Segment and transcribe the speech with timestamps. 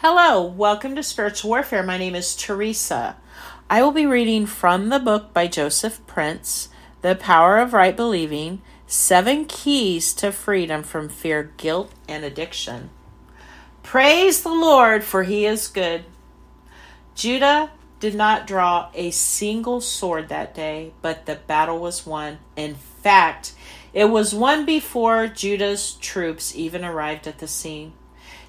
[0.00, 1.82] Hello, welcome to Spiritual Warfare.
[1.82, 3.16] My name is Teresa.
[3.68, 6.68] I will be reading from the book by Joseph Prince,
[7.02, 12.90] The Power of Right Believing Seven Keys to Freedom from Fear, Guilt, and Addiction.
[13.82, 16.04] Praise the Lord, for he is good.
[17.16, 22.38] Judah did not draw a single sword that day, but the battle was won.
[22.54, 23.52] In fact,
[23.92, 27.94] it was won before Judah's troops even arrived at the scene.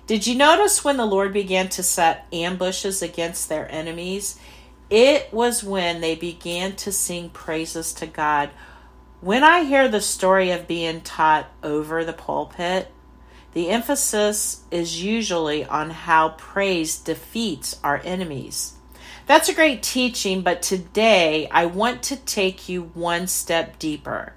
[0.09, 4.39] Did you notice when the Lord began to set ambushes against their enemies?
[4.89, 8.49] It was when they began to sing praises to God.
[9.21, 12.91] When I hear the story of being taught over the pulpit,
[13.53, 18.73] the emphasis is usually on how praise defeats our enemies.
[19.27, 24.33] That's a great teaching, but today I want to take you one step deeper.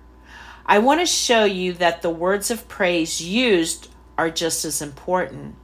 [0.67, 5.57] I want to show you that the words of praise used are just as important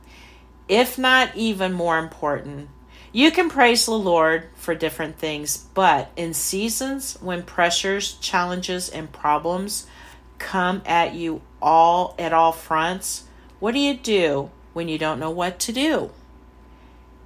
[0.68, 2.68] if not even more important.
[3.10, 9.10] You can praise the Lord for different things, but in seasons when pressures, challenges, and
[9.10, 9.86] problems
[10.38, 13.24] come at you all at all fronts,
[13.60, 16.10] what do you do when you don't know what to do?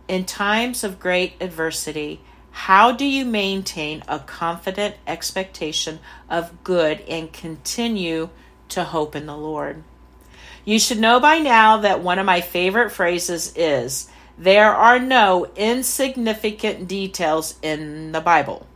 [0.09, 2.21] In times of great adversity,
[2.53, 8.29] how do you maintain a confident expectation of good and continue
[8.69, 9.83] to hope in the Lord?
[10.65, 15.47] You should know by now that one of my favorite phrases is there are no
[15.57, 18.67] insignificant details in the Bible.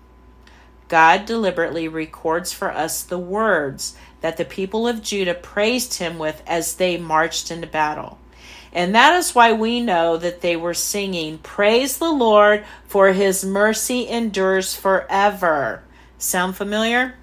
[0.89, 6.43] God deliberately records for us the words that the people of Judah praised him with
[6.47, 8.19] as they marched into battle.
[8.73, 13.45] And that is why we know that they were singing, Praise the Lord, for his
[13.45, 15.83] mercy endures forever.
[16.19, 17.15] Sound familiar?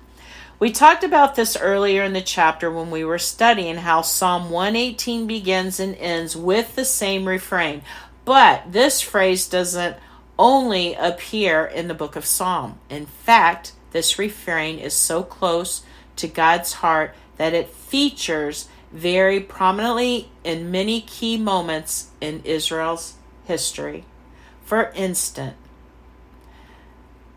[0.60, 5.28] We talked about this earlier in the chapter when we were studying how Psalm 118
[5.28, 7.82] begins and ends with the same refrain.
[8.24, 9.98] But this phrase doesn't
[10.40, 12.80] only appear in the book of Psalm.
[12.90, 15.84] In fact, this refrain is so close
[16.16, 24.06] to God's heart that it features very prominently in many key moments in Israel's history.
[24.64, 25.56] For instance,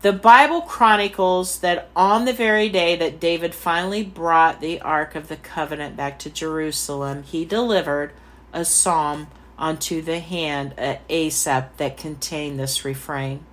[0.01, 5.27] the Bible chronicles that on the very day that David finally brought the Ark of
[5.27, 8.13] the Covenant back to Jerusalem, he delivered
[8.53, 13.43] a psalm onto the hand of Asaph that contained this refrain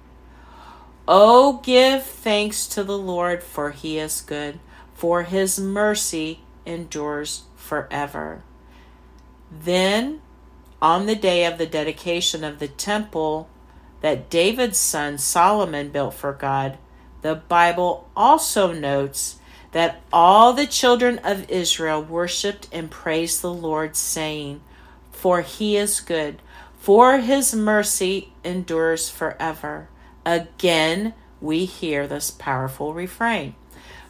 [1.07, 4.59] Oh, give thanks to the Lord, for he is good,
[4.95, 8.43] for his mercy endures forever.
[9.51, 10.23] Then,
[10.81, 13.51] on the day of the dedication of the temple,
[14.05, 16.77] that David's son Solomon built for God,
[17.23, 19.39] the Bible also notes
[19.73, 24.61] that all the children of Israel worshiped and praised the Lord, saying,
[25.11, 26.43] For he is good,
[26.79, 29.89] for his mercy endures forever.
[30.27, 33.55] Again, we hear this powerful refrain.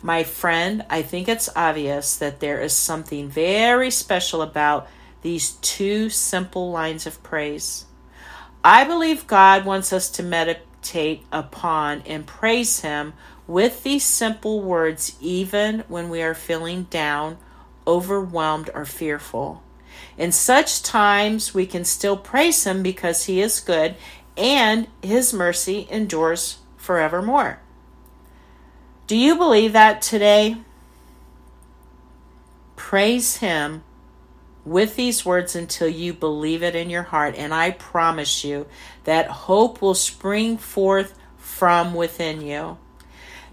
[0.03, 4.88] My friend, I think it's obvious that there is something very special about
[5.22, 7.84] these two simple lines of praise.
[8.65, 13.13] I believe God wants us to meditate upon and praise Him
[13.47, 17.37] with these simple words, even when we are feeling down,
[17.87, 19.63] overwhelmed, or fearful.
[20.17, 23.97] In such times, we can still praise Him because He is good
[24.35, 27.61] and His mercy endures forevermore.
[29.07, 30.57] Do you believe that today?
[32.77, 33.85] Praise Him
[34.65, 37.35] with these words until you believe it in your heart.
[37.37, 38.67] And I promise you
[39.05, 42.79] that hope will spring forth from within you.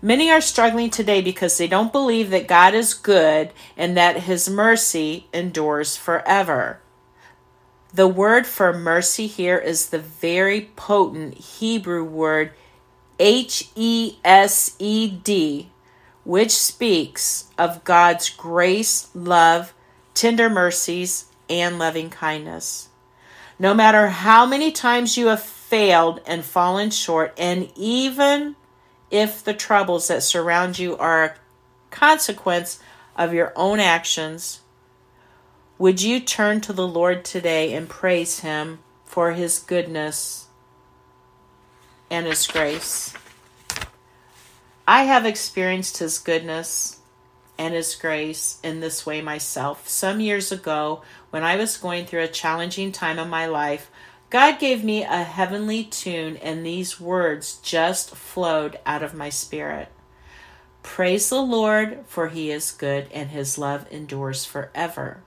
[0.02, 4.50] Many are struggling today because they don't believe that God is good and that his
[4.50, 6.80] mercy endures forever.
[7.94, 12.54] The word for mercy here is the very potent Hebrew word
[13.20, 15.70] H E S E D,
[16.24, 19.74] which speaks of God's grace, love,
[20.14, 22.90] tender mercies, and loving kindness.
[23.60, 28.56] No matter how many times you have failed and fallen short, and even
[29.12, 31.36] if the troubles that surround you are a
[31.92, 32.80] consequence
[33.16, 34.62] of your own actions,
[35.78, 40.48] would you turn to the Lord today and praise Him for His goodness
[42.10, 43.14] and His grace?
[44.88, 47.01] I have experienced His goodness
[47.62, 49.88] and His grace in this way myself.
[49.88, 53.92] Some years ago, when I was going through a challenging time in my life,
[54.32, 59.90] God gave me a heavenly tune, and these words just flowed out of my spirit.
[60.82, 65.22] Praise the Lord, for he is good, and his love endures forever.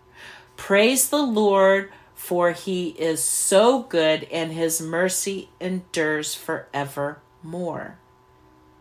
[0.57, 7.99] Praise the Lord, for he is so good and his mercy endures forevermore.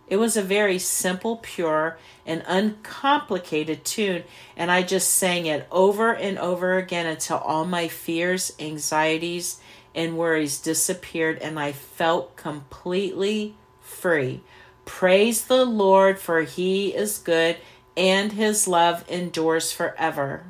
[0.08, 4.24] It was a very simple, pure, and uncomplicated tune,
[4.56, 9.60] and I just sang it over and over again until all my fears, anxieties,
[9.96, 14.42] and worries disappeared and I felt completely free.
[14.86, 17.58] Praise the Lord, for he is good
[17.96, 20.46] and his love endures forever.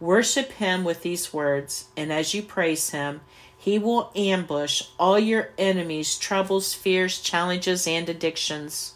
[0.00, 3.20] Worship him with these words, and as you praise him,
[3.66, 8.92] he will ambush all your enemies' troubles, fears, challenges, and addictions.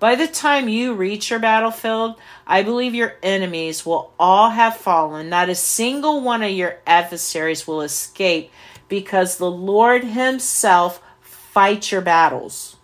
[0.00, 5.28] By the time you reach your battlefield, I believe your enemies will all have fallen.
[5.28, 8.50] Not a single one of your adversaries will escape
[8.88, 12.74] because the Lord Himself fights your battles.